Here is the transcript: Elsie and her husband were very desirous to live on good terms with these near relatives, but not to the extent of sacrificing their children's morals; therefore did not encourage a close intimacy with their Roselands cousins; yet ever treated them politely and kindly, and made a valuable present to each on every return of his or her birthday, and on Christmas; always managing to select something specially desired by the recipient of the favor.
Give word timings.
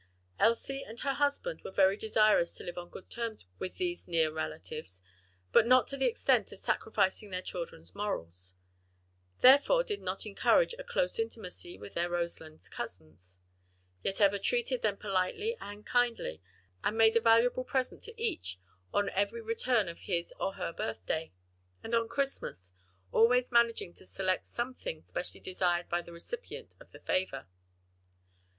Elsie 0.39 0.81
and 0.81 0.99
her 1.01 1.13
husband 1.13 1.61
were 1.61 1.69
very 1.69 1.95
desirous 1.95 2.55
to 2.55 2.63
live 2.63 2.75
on 2.75 2.89
good 2.89 3.07
terms 3.07 3.45
with 3.59 3.75
these 3.75 4.07
near 4.07 4.31
relatives, 4.31 5.03
but 5.51 5.67
not 5.67 5.85
to 5.87 5.95
the 5.95 6.07
extent 6.07 6.51
of 6.51 6.57
sacrificing 6.57 7.29
their 7.29 7.43
children's 7.43 7.93
morals; 7.93 8.55
therefore 9.41 9.83
did 9.83 10.01
not 10.01 10.25
encourage 10.25 10.73
a 10.79 10.83
close 10.83 11.19
intimacy 11.19 11.77
with 11.77 11.93
their 11.93 12.09
Roselands 12.09 12.67
cousins; 12.67 13.37
yet 14.01 14.19
ever 14.19 14.39
treated 14.39 14.81
them 14.81 14.97
politely 14.97 15.55
and 15.61 15.85
kindly, 15.85 16.41
and 16.83 16.97
made 16.97 17.15
a 17.15 17.21
valuable 17.21 17.63
present 17.63 18.01
to 18.01 18.19
each 18.19 18.57
on 18.91 19.11
every 19.11 19.39
return 19.43 19.87
of 19.87 19.99
his 19.99 20.33
or 20.39 20.53
her 20.55 20.73
birthday, 20.73 21.31
and 21.83 21.93
on 21.93 22.09
Christmas; 22.09 22.73
always 23.11 23.51
managing 23.51 23.93
to 23.93 24.07
select 24.07 24.47
something 24.47 25.03
specially 25.03 25.41
desired 25.41 25.87
by 25.89 26.01
the 26.01 26.11
recipient 26.11 26.73
of 26.79 26.91
the 26.91 27.01
favor. 27.01 27.45